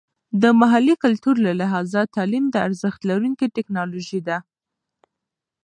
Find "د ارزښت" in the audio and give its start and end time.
2.51-3.01